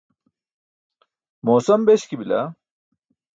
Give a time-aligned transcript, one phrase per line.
[1.45, 2.41] moosam beśki bila?